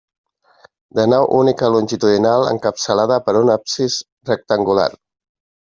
[0.99, 4.93] De nau única longitudinal encapçalada per un absis rectangular.